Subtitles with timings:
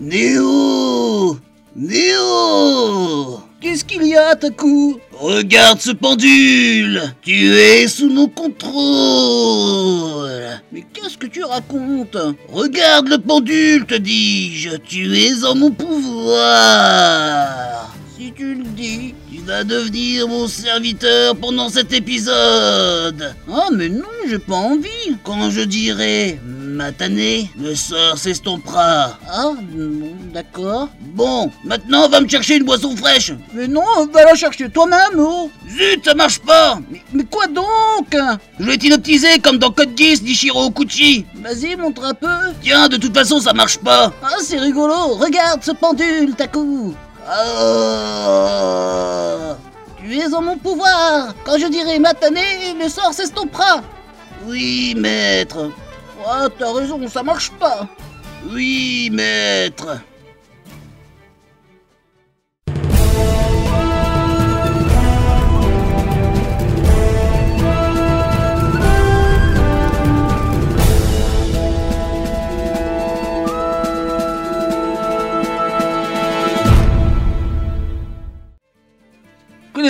[0.00, 1.38] Néo!
[1.76, 3.40] Néo!
[3.60, 4.98] Qu'est-ce qu'il y a, Taku?
[5.12, 7.14] Regarde ce pendule!
[7.22, 8.72] Tu es sous mon contrôle!
[10.72, 12.16] Mais qu'est-ce que tu racontes?
[12.52, 14.76] Regarde le pendule, te dis-je!
[14.78, 16.34] Tu es en mon pouvoir!
[18.18, 19.14] Si tu le dis.
[19.30, 23.34] Tu vas devenir mon serviteur pendant cet épisode!
[23.48, 25.16] Ah, mais non, j'ai pas envie.
[25.22, 26.40] Quand je dirai
[26.74, 29.16] Matané, le sort s'estompera.
[29.30, 29.52] Ah,
[30.32, 30.88] d'accord.
[31.00, 33.32] Bon, maintenant va me chercher une boisson fraîche.
[33.52, 36.78] Mais non, va la chercher toi-même, oh Zut, ça marche pas.
[36.90, 38.16] mais, mais quoi donc?
[38.58, 41.24] Je l'ai inoptisé comme dans Code Geass d'Ichiro Okuchi.
[41.36, 42.26] Vas-y, montre un peu.
[42.60, 44.12] Tiens, de toute façon, ça marche pas.
[44.22, 45.14] Ah, c'est rigolo.
[45.14, 46.92] Regarde ce pendule, Taku.
[48.26, 49.56] Ah.
[49.98, 51.34] Tu es en mon pouvoir.
[51.44, 53.80] Quand je dirai Matané, le sort s'estompera.
[54.46, 55.70] Oui, maître.
[56.26, 57.86] Ah, t'as raison, ça marche pas.
[58.50, 59.98] Oui, maître.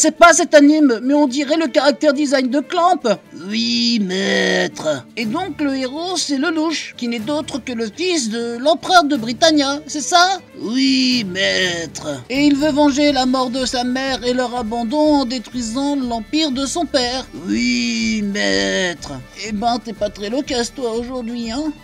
[0.00, 3.00] Je connaissais pas cet anime, mais on dirait le caractère design de Clamp.
[3.48, 5.04] Oui, maître.
[5.14, 9.16] Et donc le héros, c'est Lelouch, qui n'est d'autre que le fils de l'empereur de
[9.16, 10.38] Britannia, c'est ça?
[10.58, 12.22] Oui, maître.
[12.30, 16.50] Et il veut venger la mort de sa mère et leur abandon en détruisant l'empire
[16.50, 17.26] de son père.
[17.46, 19.12] Oui, maître.
[19.46, 21.74] Eh ben, t'es pas très loquace toi aujourd'hui, hein?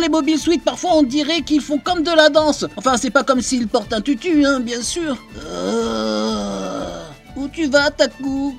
[0.00, 2.66] Les Mobile Suite, parfois on dirait qu'ils font comme de la danse.
[2.76, 5.16] Enfin, c'est pas comme s'ils portent un tutu, hein, bien sûr.
[5.46, 7.02] Euh...
[7.36, 8.54] Où tu vas, Taku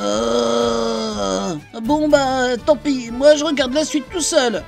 [0.00, 1.54] euh...
[1.82, 4.62] Bon bah, tant pis, moi je regarde la suite tout seul.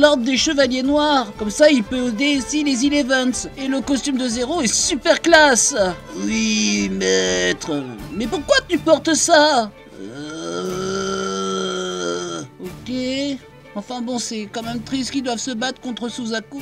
[0.00, 1.32] L'ordre des chevaliers noirs.
[1.38, 3.48] Comme ça, il peut aussi les Elevens.
[3.56, 5.76] Et le costume de Zéro est super classe.
[6.24, 7.82] Oui, maître.
[8.14, 9.70] Mais pourquoi tu portes ça?
[10.00, 11.20] Euh...
[12.60, 12.92] Ok.
[13.74, 16.60] Enfin bon, c'est quand même triste qu'ils doivent se battre contre Suzaku.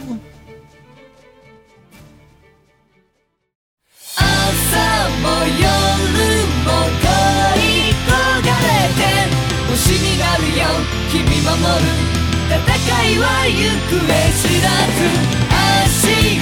[11.50, 14.00] 朝戦いは行方
[14.32, 15.48] 知らず。
[15.84, 16.37] 足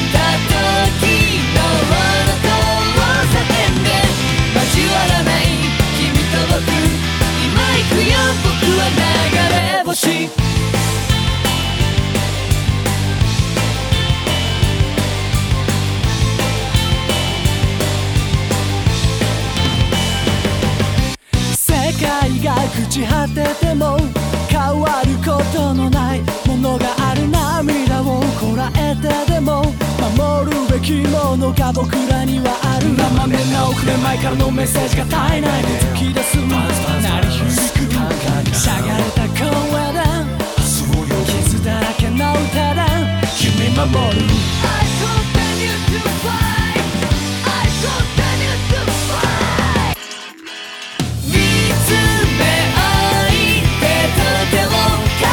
[34.07, 36.47] 前からのメッセージが絶えない突き出す鳴
[37.23, 37.51] り響く
[38.55, 39.99] しゃがれた声で
[41.43, 42.87] 傷だらけの歌で
[43.35, 44.23] 君守る。
[44.63, 46.87] I continue to fight
[47.43, 48.79] I continue to
[49.11, 49.99] fight
[51.27, 51.35] 見
[51.83, 51.91] つ
[52.39, 52.47] め
[52.77, 52.79] 合
[53.27, 54.23] い手と
[54.55, 54.71] 手を
[55.19, 55.27] 重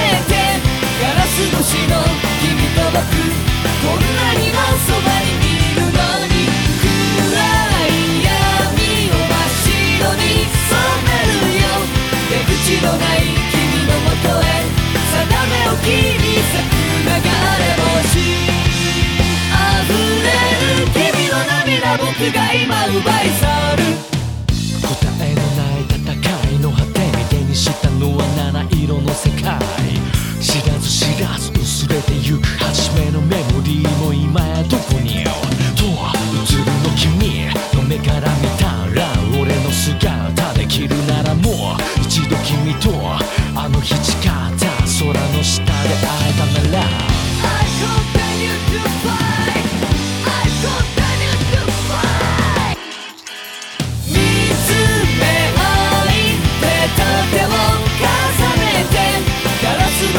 [0.28, 0.32] て
[0.98, 2.00] ガラス越しの
[2.40, 3.04] 君と僕
[3.84, 4.33] こんな
[23.04, 23.84] バイサル。
[24.82, 29.58] 答えのない戦いの果てに手にしたのは七色の世界
[30.40, 35.24] 知らず知らず薄れてゆく初めのメモリーも今やどこに
[35.76, 39.08] と映るの君の目から見たら
[39.40, 42.90] 俺の姿できるならもう一度君と
[43.56, 44.54] あの日誓っ
[44.98, 46.84] 空の下で会えたなら
[47.44, 49.03] I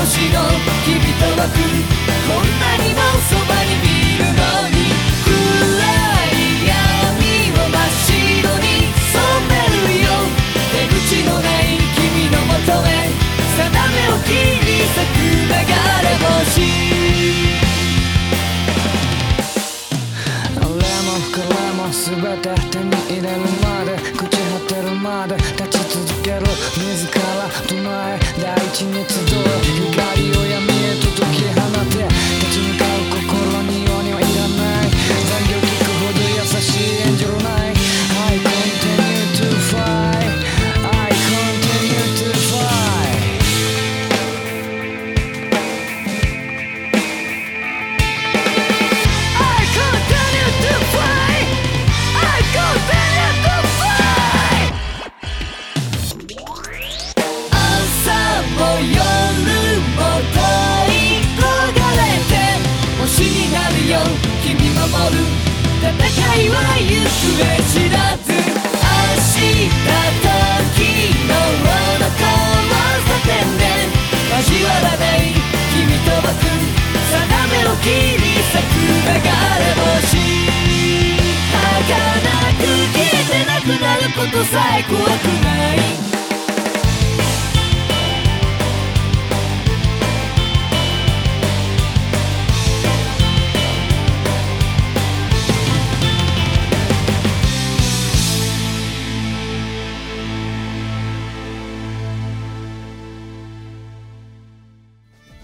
[0.08, 0.12] の
[0.86, 1.50] 君と僕
[2.28, 3.02] こんなにも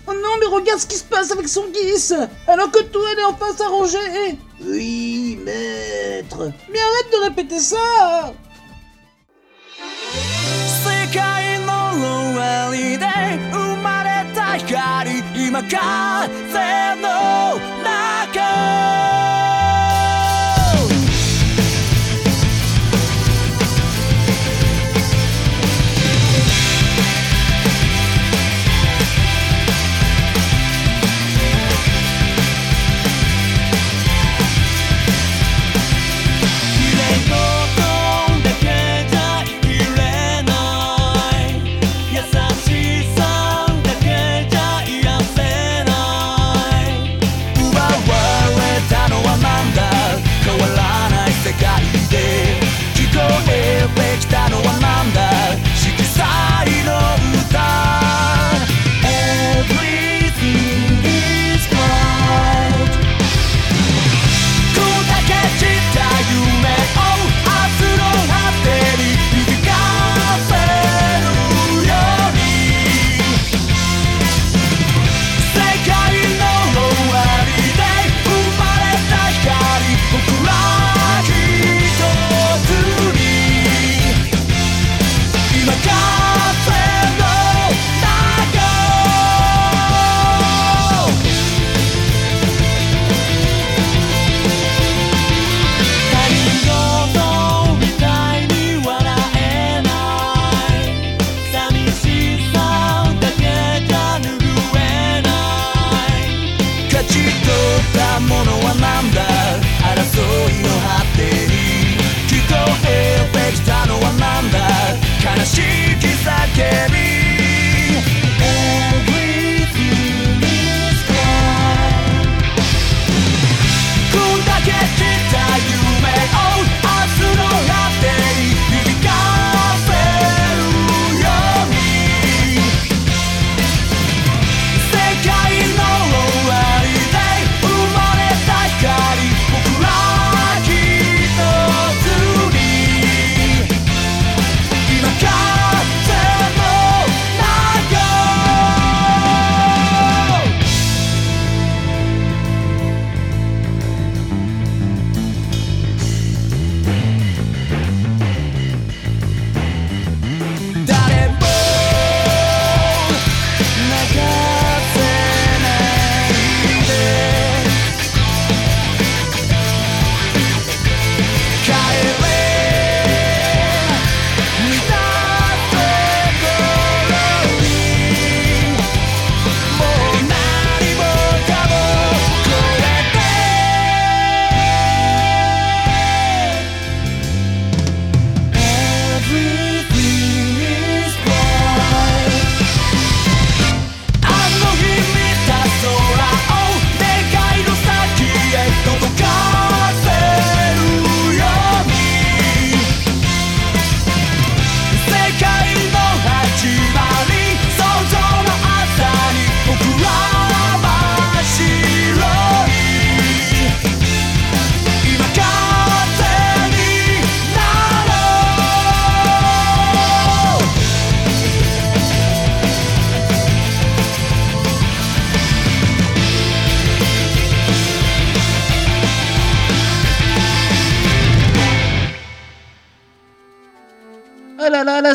[0.07, 2.15] oh non, mais regarde ce qui se passe avec son guise
[2.47, 3.97] Alors que tout allait enfin s'arranger
[4.27, 4.35] et...
[4.63, 6.51] Oui, maître.
[6.71, 8.33] Mais arrête de répéter ça.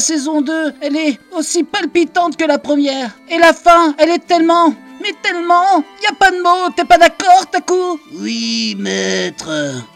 [0.06, 3.10] Saison 2, elle est aussi palpitante que la première.
[3.28, 4.74] Et la fin, elle est tellement...
[5.02, 7.74] Mais tellement Y a pas de mots, t'es pas d'accord, Taku?
[8.14, 9.50] Oui, maître.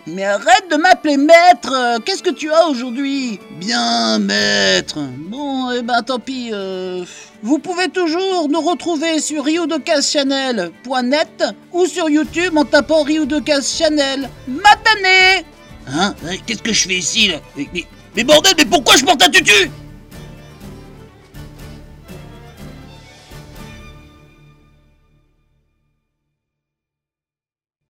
[0.07, 3.41] Mais arrête de m'appeler maître Qu'est-ce que tu as aujourd'hui?
[3.59, 4.99] Bien, maître.
[5.17, 6.51] Bon, eh ben tant pis.
[6.53, 7.03] euh,
[7.43, 14.29] Vous pouvez toujours nous retrouver sur ryudokazchannel.net ou sur YouTube en tapant Ryudokaz Channel.
[14.49, 15.47] Matané
[15.89, 16.15] Hein
[16.47, 17.37] Qu'est-ce que je fais ici, là?
[17.57, 17.85] Mais, mais,
[18.17, 19.71] mais bordel, mais pourquoi je porte un tutu?